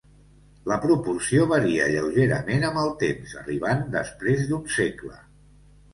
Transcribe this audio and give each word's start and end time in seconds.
La 0.71 0.77
proporció 0.85 1.43
varia 1.51 1.89
lleugerament 1.91 2.67
amb 2.71 2.81
el 2.87 2.91
temps, 3.07 3.35
arribant 3.43 3.87
després 3.97 4.45
d'un 4.53 4.65
segle. 4.79 5.25